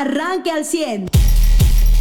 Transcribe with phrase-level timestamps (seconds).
[0.00, 1.10] arranque al 100.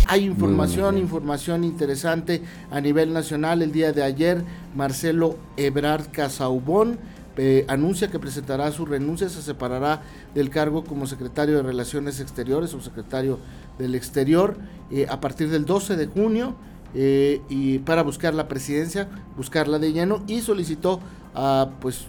[0.07, 2.41] Hay información, información interesante
[2.71, 3.61] a nivel nacional.
[3.61, 4.43] El día de ayer,
[4.73, 6.97] Marcelo Ebrard Casaubón
[7.37, 10.01] eh, anuncia que presentará su renuncia, se separará
[10.33, 13.37] del cargo como secretario de Relaciones Exteriores o secretario
[13.77, 14.57] del Exterior
[14.89, 16.55] eh, a partir del 12 de junio
[16.95, 21.01] eh, y para buscar la presidencia, buscarla de lleno y solicitó
[21.35, 22.07] a pues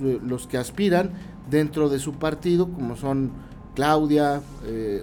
[0.00, 1.12] los que aspiran
[1.50, 3.30] dentro de su partido, como son
[3.74, 4.42] Claudia,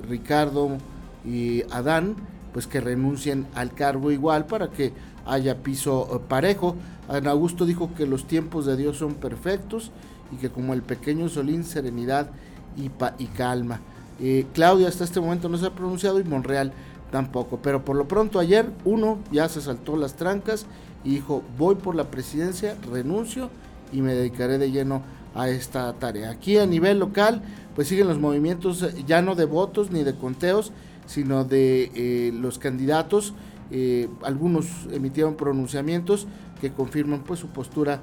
[0.08, 0.78] Ricardo
[1.26, 2.16] y Adán,
[2.54, 4.94] pues que renuncien al cargo igual para que
[5.26, 6.76] haya piso eh, parejo.
[7.08, 9.92] Ana Augusto dijo que los tiempos de Dios son perfectos
[10.32, 12.30] y que como el pequeño Solín, serenidad
[12.78, 13.80] y, y calma.
[14.20, 16.74] Eh, Claudia hasta este momento no se ha pronunciado y Monreal
[17.12, 20.66] tampoco, pero por lo pronto ayer uno ya se saltó las trancas
[21.04, 23.50] y dijo voy por la presidencia, renuncio
[23.92, 25.02] y me dedicaré de lleno
[25.36, 26.32] a esta tarea.
[26.32, 27.42] Aquí a nivel local
[27.76, 30.72] pues siguen los movimientos eh, ya no de votos ni de conteos,
[31.06, 33.34] sino de eh, los candidatos.
[33.72, 36.28] Eh, algunos emitieron pronunciamientos
[36.60, 38.02] que confirman pues su postura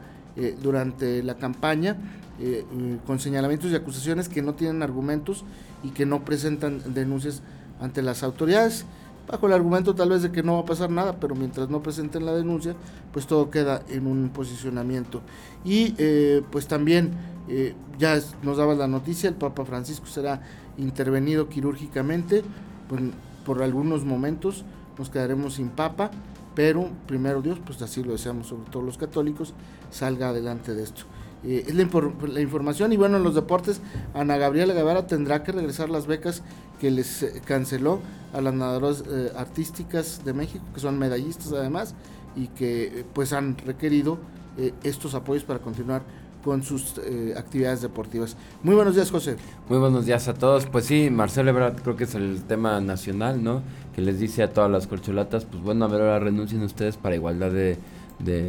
[0.63, 1.97] durante la campaña
[3.07, 5.47] con señalamientos y acusaciones que no tienen argumentos
[5.83, 7.41] y que no presentan denuncias
[7.81, 8.85] ante las autoridades
[9.29, 11.83] bajo el argumento tal vez de que no va a pasar nada, pero mientras no
[11.83, 12.75] presenten la denuncia,
[13.13, 15.23] pues todo queda en un posicionamiento.
[15.65, 15.95] Y
[16.51, 17.13] pues también
[17.99, 20.43] ya nos daba la noticia, el Papa Francisco será
[20.79, 22.43] intervenido quirúrgicamente
[22.89, 23.03] pues,
[23.45, 24.65] por algunos momentos
[24.99, 26.11] nos quedaremos sin papa,
[26.55, 29.55] pero primero Dios, pues así lo deseamos sobre todos los católicos,
[29.91, 31.05] salga adelante de esto.
[31.47, 33.81] Eh, es la, información y bueno, en los deportes,
[34.15, 36.43] Ana Gabriela Guevara tendrá que regresar las becas
[36.81, 38.01] que les eh, canceló
[38.33, 41.95] a las nadadoras eh, artísticas de México, que son medallistas además,
[42.35, 44.19] y que pues han requerido
[44.83, 46.03] estos apoyos para continuar
[46.47, 48.37] con sus eh, actividades deportivas.
[48.63, 49.37] Muy buenos días, José.
[49.69, 50.67] Muy buenos días a todos.
[50.67, 53.63] Pues sí, Marcelo Ebrard creo que es el tema nacional, ¿no?
[53.97, 57.17] Que les dice a todas las corcholatas, pues bueno, a ver, ahora renuncien ustedes para
[57.17, 57.79] igualdad de,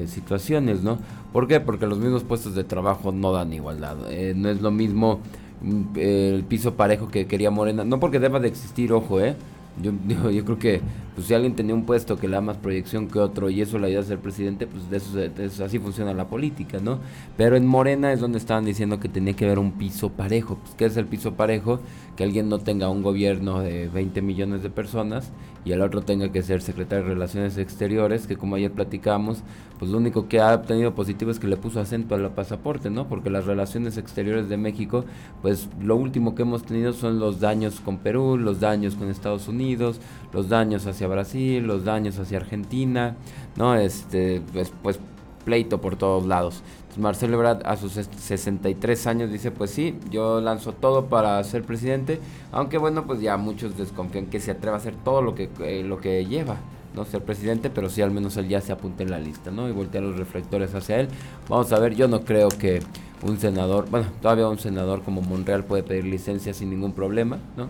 [0.08, 1.00] situaciones, ¿no?
[1.34, 1.60] ¿Por qué?
[1.60, 3.98] Porque los mismos puestos de trabajo no dan igualdad.
[4.10, 5.20] Eh, no es lo mismo
[5.62, 9.36] mm, el piso parejo que quería Morena, no porque deba de existir, ojo, ¿eh?
[9.82, 9.92] Yo,
[10.46, 10.82] creo que
[11.18, 13.80] pues si alguien tenía un puesto que le da más proyección que otro y eso
[13.80, 17.00] le ayuda a ser presidente, pues de eso, así funciona la política, ¿no?
[17.36, 20.58] Pero en Morena es donde estaban diciendo que tenía que haber un piso parejo.
[20.58, 21.80] Pues, ¿Qué es el piso parejo?
[22.16, 25.32] Que alguien no tenga un gobierno de 20 millones de personas
[25.66, 29.44] y el otro tenga que ser secretario de Relaciones Exteriores, que como ayer platicamos,
[29.80, 33.08] pues lo único que ha obtenido positivo es que le puso acento al pasaporte, ¿no?
[33.08, 35.04] Porque las relaciones exteriores de México,
[35.42, 39.48] pues lo último que hemos tenido son los daños con Perú, los daños con Estados
[39.48, 40.00] Unidos,
[40.32, 43.16] los daños hacia Brasil, los daños hacia Argentina,
[43.56, 43.76] ¿no?
[43.76, 45.00] Este, pues, pues
[45.46, 46.62] pleito por todos lados.
[46.98, 52.20] Marcelo Ebrard a sus 63 años dice, pues sí, yo lanzo todo para ser presidente,
[52.52, 55.84] aunque bueno, pues ya muchos desconfían que se atreva a hacer todo lo que, eh,
[55.84, 56.58] lo que lleva,
[56.96, 59.70] no ser presidente, pero sí al menos él ya se apunte en la lista, ¿no?
[59.70, 61.08] Y voltea los reflectores hacia él.
[61.48, 62.82] Vamos a ver, yo no creo que
[63.22, 67.70] un senador, bueno, todavía un senador como Monreal puede pedir licencia sin ningún problema, ¿no?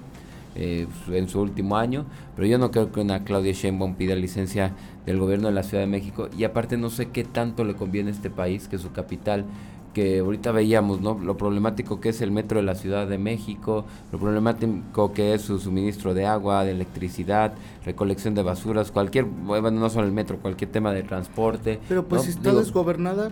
[0.60, 4.74] Eh, en su último año, pero yo no creo que una Claudia Sheinbaum pida licencia
[5.06, 8.10] del gobierno de la Ciudad de México y aparte no sé qué tanto le conviene
[8.10, 9.46] a este país, que su capital
[9.94, 11.20] que ahorita veíamos, ¿no?
[11.20, 15.44] Lo problemático que es el metro de la Ciudad de México, lo problemático que es
[15.44, 17.54] su suministro de agua, de electricidad,
[17.86, 21.80] recolección de basuras, cualquier, bueno, no solo el metro, cualquier tema de transporte.
[21.88, 23.30] Pero pues si está desgobernada,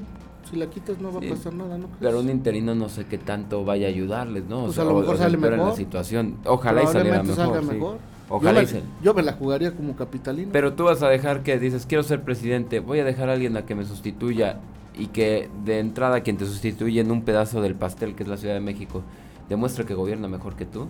[0.49, 1.87] si la quitas no va a pasar nada, ¿no?
[1.99, 4.65] Pero un interino no sé qué tanto vaya a ayudarles, ¿no?
[4.65, 5.57] Pues a lo mejor sale mejor.
[5.57, 6.37] la situación.
[6.45, 7.97] Ojalá y saliera mejor.
[8.27, 10.49] Ojalá yo, me, yo me la jugaría como capitalino.
[10.51, 13.55] Pero tú vas a dejar que dices, quiero ser presidente, voy a dejar a alguien
[13.55, 14.57] a que me sustituya
[14.97, 18.37] y que de entrada quien te sustituye en un pedazo del pastel que es la
[18.37, 19.03] Ciudad de México
[19.49, 20.87] demuestre que gobierna mejor que tú.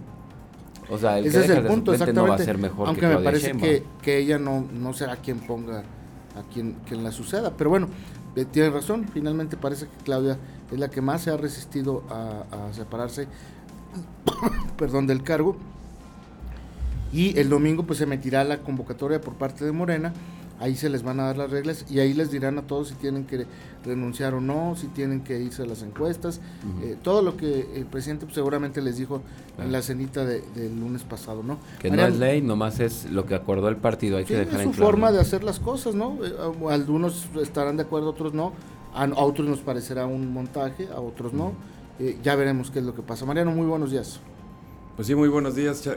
[0.89, 2.21] O sea, el Ese que es el punto, exactamente.
[2.21, 5.39] no va a ser mejor Aunque me parece que, que, ella no, no será quien
[5.39, 7.51] ponga a quien, quien la suceda.
[7.57, 7.87] Pero bueno,
[8.43, 10.37] tiene razón, finalmente parece que Claudia
[10.69, 13.27] es la que más se ha resistido a, separarse
[14.77, 15.55] perdón, del cargo.
[17.13, 20.11] Y el domingo pues se emitirá la convocatoria por parte de Morena
[20.59, 22.95] ahí se les van a dar las reglas y ahí les dirán a todos si
[22.95, 23.45] tienen que
[23.83, 26.41] renunciar o no, si tienen que irse a las encuestas,
[26.81, 29.21] eh, todo lo que el presidente pues, seguramente les dijo
[29.57, 31.59] en la cenita del lunes pasado, ¿no?
[31.79, 34.67] Que no es ley, nomás es lo que acordó el partido, hay que dejar es
[34.67, 36.17] su forma de hacer las cosas, ¿no?
[36.23, 36.33] Eh,
[36.69, 38.53] algunos estarán de acuerdo, otros no,
[38.93, 41.53] a, otros nos parecerá un montaje, a otros no,
[41.99, 43.25] eh, ya veremos qué es lo que pasa.
[43.25, 44.19] Mariano, muy buenos días.
[44.95, 45.89] Pues sí, muy buenos días,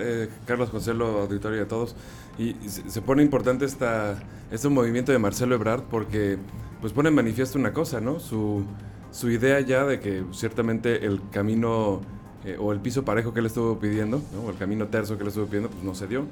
[0.45, 1.95] Carlos José, auditorio a todos.
[2.37, 6.37] Y se, pone importante esta, este movimiento de Marcelo Ebrard porque
[6.81, 8.19] pues pone en manifiesto una cosa, ¿no?
[8.19, 8.65] Su,
[9.13, 12.01] su idea ya de que ciertamente el camino
[12.45, 15.29] eh, o el piso parejo que él estuvo pidiendo, o el camino terzo que él
[15.29, 16.25] estuvo pidiendo, pues no se dio.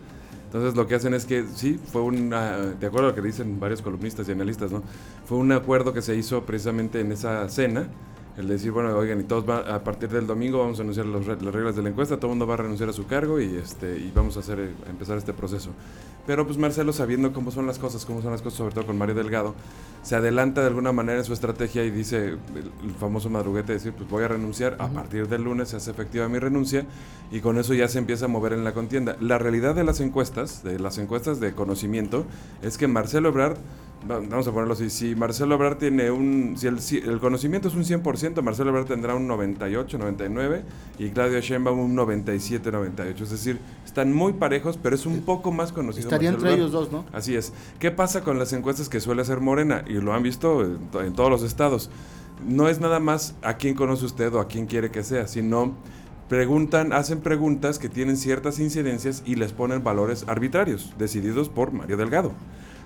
[0.46, 3.60] Entonces lo que hacen es que sí, fue un, de acuerdo a lo que dicen
[3.60, 4.82] varios columnistas y analistas, ¿no?
[5.24, 7.88] Fue un acuerdo que se hizo precisamente en esa cena,
[8.36, 11.24] el decir, bueno, oigan, y todos va, a partir del domingo vamos a anunciar las
[11.24, 13.98] reglas de la encuesta, todo el mundo va a renunciar a su cargo y, este,
[13.98, 15.70] y vamos a hacer, a empezar este proceso.
[16.26, 18.98] Pero pues Marcelo, sabiendo cómo son las cosas, cómo son las cosas, sobre todo con
[18.98, 19.54] Mario Delgado,
[20.06, 22.38] se adelanta de alguna manera en su estrategia y dice el,
[23.00, 26.38] famoso madruguete, decir, pues voy a renunciar, a partir del lunes se hace efectiva mi
[26.38, 26.86] renuncia
[27.32, 29.16] y con eso ya se empieza a mover en la contienda.
[29.18, 32.24] La realidad de las encuestas, de las encuestas de conocimiento,
[32.62, 33.56] es que Marcelo Ebrard
[34.06, 38.40] vamos a ponerlo así, si Marcelo Ebrard tiene un, si el, conocimiento es un 100%,
[38.42, 40.62] Marcelo Ebrard tendrá un 98, 99
[40.98, 43.24] y Claudio Sheinbaum un 97, 98.
[43.24, 46.04] Es decir, están muy parejos, pero es un poco más conocido.
[46.04, 47.04] Estaría entre ellos dos, ¿no?
[47.12, 47.52] Así es.
[47.78, 49.84] ¿Qué pasa con las encuestas que suele hacer Morena?
[49.88, 51.90] Y lo han visto en, todos los estados.
[52.46, 55.74] No es nada más a quién conoce usted o a quién quiere que sea, sino
[56.28, 61.96] preguntan, hacen preguntas que tienen ciertas incidencias y les ponen valores arbitrarios, decididos por Mario
[61.96, 62.32] Delgado.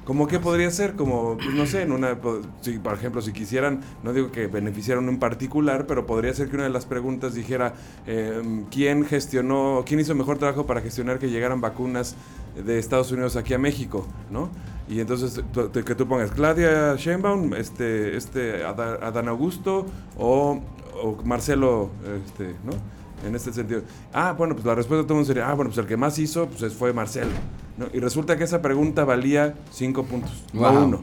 [0.04, 0.94] ¿Cómo qué podría ser?
[0.96, 2.18] Como, pues, no sé, en una,
[2.62, 6.56] si, por ejemplo, si quisieran, no digo que beneficiaran en particular, pero podría ser que
[6.56, 7.74] una de las preguntas dijera,
[8.06, 12.16] em, ¿quién gestionó, quién hizo mejor trabajo para gestionar que llegaran vacunas
[12.54, 14.50] de Estados Unidos aquí a México, ¿no?
[14.88, 15.42] Y entonces
[15.72, 19.86] que tú pongas Claudia Sheinbaum, este, este Adán Augusto
[20.18, 20.60] o,
[21.00, 21.90] o Marcelo,
[22.26, 22.72] este, ¿no?
[23.26, 23.82] en este sentido.
[24.12, 25.96] Ah, bueno, pues la respuesta de todo el mundo sería, ah, bueno, pues el que
[25.96, 27.30] más hizo pues fue Marcelo.
[27.76, 27.86] ¿no?
[27.92, 31.00] Y resulta que esa pregunta valía cinco puntos, no uno.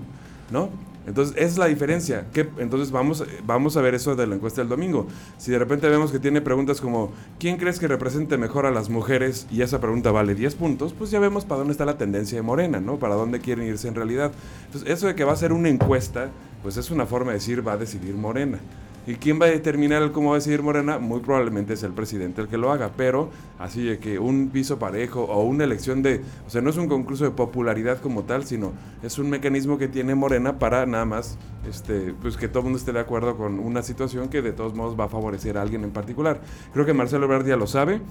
[0.51, 0.69] ¿no?
[1.07, 2.27] Entonces, es la diferencia.
[2.57, 5.07] Entonces, vamos, vamos a ver eso de la encuesta del domingo.
[5.37, 8.89] Si de repente vemos que tiene preguntas como, ¿quién crees que represente mejor a las
[8.89, 9.47] mujeres?
[9.49, 12.41] Y esa pregunta vale 10 puntos, pues ya vemos para dónde está la tendencia de
[12.41, 12.99] Morena, ¿no?
[12.99, 14.31] Para dónde quieren irse en realidad.
[14.65, 16.29] Entonces, eso de que va a ser una encuesta,
[16.61, 18.59] pues es una forma de decir, va a decidir Morena.
[19.07, 20.99] ¿Y quién va a determinar cómo va a decidir Morena?
[20.99, 24.79] Muy probablemente es el presidente el que lo haga, pero así de que un piso
[24.79, 28.43] parejo o una elección de, o sea, no es un concurso de popularidad como tal,
[28.43, 31.37] sino es un mecanismo que tiene Morena para nada más,
[31.69, 34.75] este, pues que todo el mundo esté de acuerdo con una situación que de todos
[34.75, 36.41] modos va a favorecer a alguien en particular.
[36.73, 38.01] Creo que Marcelo Ebrard ya lo sabe,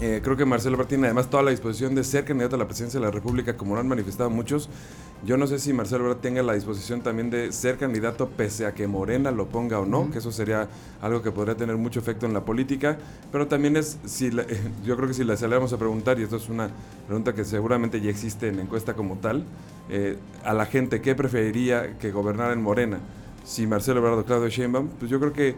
[0.00, 2.66] eh, creo que Marcelo Ebrard tiene además toda la disposición de ser candidato a la
[2.66, 4.68] presidencia de la República, como lo han manifestado muchos.
[5.24, 8.74] Yo no sé si Marcelo Ebrard tenga la disposición también de ser candidato pese a
[8.74, 10.68] que Morena lo ponga o no, que eso sería
[11.00, 12.98] algo que podría tener mucho efecto en la política,
[13.30, 14.30] pero también es, si
[14.84, 16.68] yo creo que si le saliéramos a preguntar, y esto es una
[17.06, 19.44] pregunta que seguramente ya existe en la encuesta como tal,
[19.88, 22.98] eh, a la gente qué preferiría que gobernara en Morena,
[23.44, 25.54] si Marcelo Ebrard o Claudio Sheinbaum, pues yo creo que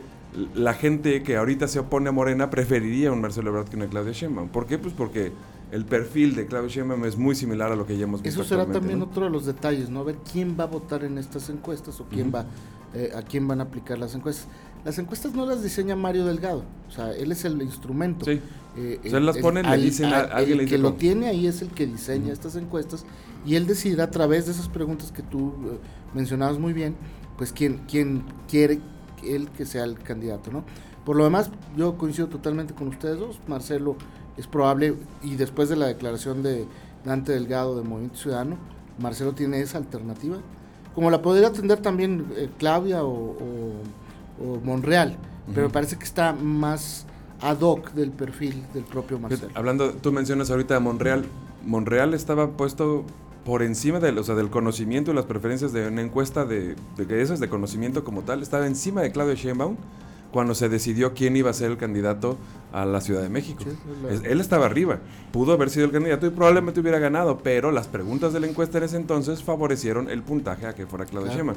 [0.55, 4.13] la gente que ahorita se opone a Morena preferiría un Marcelo Ebrard que una Claudia
[4.13, 4.49] Sheinbaum.
[4.49, 4.79] ¿Por qué?
[4.79, 5.33] Pues porque
[5.71, 8.41] el perfil de Claudia Sheinbaum es muy similar a lo que ya hemos visto.
[8.41, 10.01] Eso será también otro de los detalles, ¿no?
[10.01, 12.47] A ver quién va a votar en estas encuestas o quién va,
[12.95, 14.49] eh, a quién van a aplicar las encuestas.
[14.85, 18.27] Las encuestas no las diseña Mario Delgado, o sea, él es el instrumento.
[18.27, 18.41] Sí.
[18.77, 21.47] Eh, o sea, él las pone, le dicen a, alguien El que lo tiene ahí
[21.47, 23.07] es el que diseña estas encuestas
[23.47, 25.79] y él decidirá a través de esas preguntas que tú eh,
[26.13, 26.97] mencionabas muy bien,
[27.39, 28.81] pues quién, quién quiere
[29.33, 30.65] él que sea el candidato, ¿no?
[31.05, 33.39] Por lo demás, yo coincido totalmente con ustedes dos.
[33.47, 33.97] Marcelo
[34.37, 36.67] es probable, y después de la declaración de
[37.05, 38.57] Dante Delgado de Movimiento Ciudadano,
[38.99, 40.39] Marcelo tiene esa alternativa,
[40.95, 43.35] como la podría atender también eh, Claudia o,
[44.65, 45.17] Monreal,
[45.55, 47.07] pero me parece que está más
[47.41, 49.53] ad hoc del perfil del propio Marcelo.
[49.55, 51.25] Hablando, tú mencionas ahorita a Monreal,
[51.65, 53.05] Monreal estaba puesto
[53.45, 57.23] por encima del, o sea, del conocimiento y las preferencias de una encuesta de, de
[57.23, 59.77] esas de conocimiento como tal, estaba encima de Claudio Sheinbaum
[60.35, 62.37] cuando se decidió quién iba a ser el candidato
[62.73, 63.63] a la Ciudad de México.
[64.25, 64.99] Él estaba arriba,
[65.31, 68.79] pudo haber sido el candidato y probablemente hubiera ganado, pero las preguntas de la encuesta
[68.79, 71.57] en ese entonces favorecieron el puntaje a que fuera Claudio Sheinbaum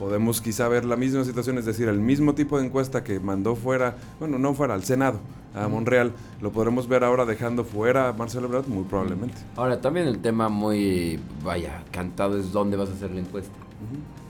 [0.00, 3.54] podemos quizá ver la misma situación, es decir, el mismo tipo de encuesta que mandó
[3.54, 5.20] fuera, bueno, no fuera al Senado,
[5.54, 9.36] a Monreal, lo podremos ver ahora dejando fuera a Marcelo Ebrard, muy probablemente.
[9.56, 13.54] Ahora, también el tema muy, vaya, cantado es dónde vas a hacer la encuesta.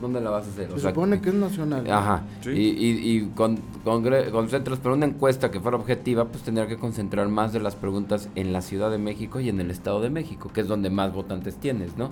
[0.00, 0.72] ¿Dónde la vas a hacer?
[0.72, 1.88] Se supone que es nacional.
[1.88, 2.22] Ajá.
[2.46, 7.28] Y, y, y con, concentras, pero una encuesta que fuera objetiva, pues tendría que concentrar
[7.28, 10.50] más de las preguntas en la Ciudad de México y en el Estado de México,
[10.52, 12.10] que es donde más votantes tienes, ¿no?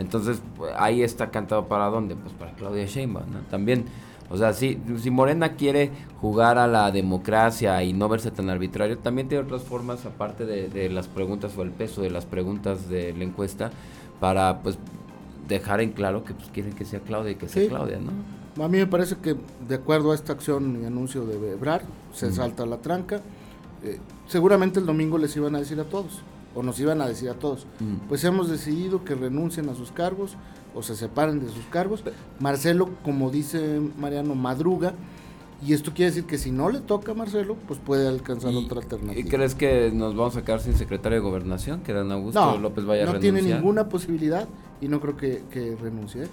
[0.00, 2.16] Entonces, pues, ahí está cantado para dónde?
[2.16, 3.38] Pues para Claudia Sheinbaum, ¿no?
[3.50, 3.84] También,
[4.30, 5.90] o sea, si, si Morena quiere
[6.20, 10.88] jugar a la democracia y no verse tan arbitrario, también tiene otras formas, aparte de,
[10.88, 13.70] las preguntas o el peso de las preguntas de la encuesta,
[14.18, 14.78] para pues
[15.48, 18.64] dejar en claro que pues quieren que sea Claudia y que sea Claudia, ¿no?
[18.64, 19.36] A mí me parece que
[19.68, 23.20] de acuerdo a esta acción y anuncio de Ebrar, se salta la tranca.
[23.82, 26.20] Eh, seguramente el domingo les iban a decir a todos
[26.54, 28.08] o nos iban a decir a todos, mm.
[28.08, 30.36] pues hemos decidido que renuncien a sus cargos
[30.74, 32.02] o se separen de sus cargos.
[32.38, 34.94] Marcelo, como dice Mariano, madruga
[35.66, 38.80] Y esto quiere decir que si no le toca a Marcelo, pues puede alcanzar otra
[38.80, 39.20] alternativa.
[39.20, 41.80] ¿Y crees que nos vamos a quedar sin secretario de gobernación?
[41.80, 43.34] Que Dan Augusto López vaya no a renunciar.
[43.34, 44.48] No tiene ninguna posibilidad
[44.80, 46.24] y no creo que, que renuncie.
[46.24, 46.28] ¿eh?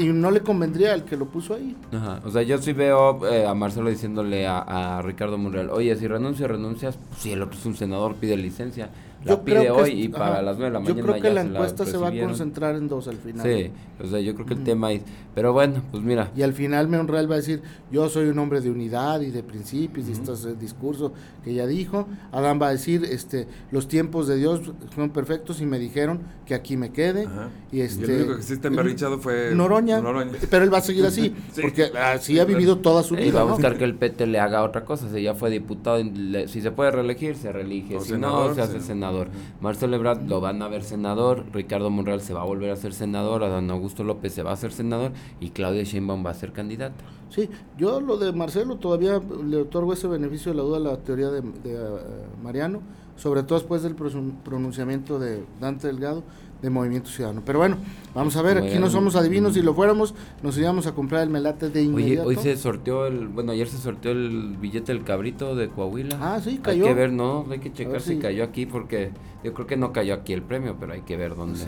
[0.00, 1.76] y, no le convendría al que lo puso ahí.
[1.92, 2.20] Ajá.
[2.24, 6.48] O sea, yo sí veo eh, a Marcelo diciéndole a, Ricardo Monreal, oye, si renuncia,
[6.48, 8.90] renuncias, pues si el otro es un senador, pide licencia.
[9.24, 11.00] La pide hoy y para las 9 de la mañana.
[11.00, 13.46] Yo creo que la encuesta se, va a concentrar en dos al final.
[13.46, 13.70] Sí,
[14.02, 15.02] o sea, yo creo que el tema es.
[15.34, 16.30] Pero bueno, pues mira.
[16.36, 19.42] Y al final Monreal va a decir: Yo soy un hombre de unidad y de
[19.42, 21.12] principios, y estos eh, discursos
[21.42, 22.06] que ya dijo.
[22.32, 24.60] Adán va a decir: este Los tiempos de Dios
[24.94, 27.26] son perfectos y me dijeron que aquí me quede.
[27.72, 30.02] Y, este, el único que sí está emberrichado fue Noroña,
[30.50, 33.26] Pero él va a seguir así, porque así ha vivido toda su vida.
[33.26, 35.08] Y va a buscar que el PT le haga otra cosa.
[35.10, 36.02] Si ya fue diputado,
[36.46, 38.00] si se puede reelegir, se reelige.
[38.00, 39.13] si no, se hace senador.
[39.60, 41.44] Marcelo Ebrard lo van a ver senador.
[41.52, 43.44] Ricardo Monreal se va a volver a ser senador.
[43.44, 45.12] Adán Augusto López se va a ser senador.
[45.40, 47.04] Y Claudia Sheinbaum va a ser candidata.
[47.30, 50.96] Sí, yo lo de Marcelo todavía le otorgo ese beneficio de la duda a la
[50.98, 52.80] teoría de, uh, Mariano,
[53.16, 56.22] sobre todo después del pronunciamiento de Dante Delgado
[56.64, 57.42] de Movimiento Ciudadano.
[57.44, 57.76] Pero bueno,
[58.14, 61.30] vamos a ver, aquí no somos adivinos, si lo fuéramos, nos íbamos a comprar el
[61.30, 62.28] melate de inmediato.
[62.28, 66.18] Oye, hoy se sorteó el, bueno, ayer se sorteó el billete del cabrito de Coahuila.
[66.20, 66.84] Ah, sí, cayó.
[66.84, 69.12] Hay que ver, no, hay que checar si cayó aquí, porque
[69.44, 71.60] yo creo que no cayó aquí el premio, pero hay que ver dónde.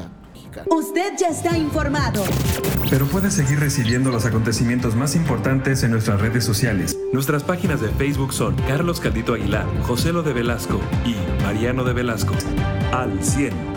[0.67, 2.25] Usted ya está informado.
[2.88, 6.99] Pero puede seguir recibiendo los acontecimientos más importantes en nuestras redes sociales.
[7.12, 11.93] Nuestras páginas de Facebook son Carlos Caldito Aguilar, José Lo de Velasco y Mariano de
[11.93, 12.35] Velasco.
[12.93, 13.75] Al 100.